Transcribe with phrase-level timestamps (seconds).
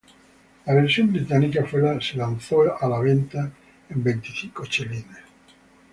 [0.65, 3.51] La versión británica fue lanzada a la venta
[3.91, 5.19] en veinticinco chelines.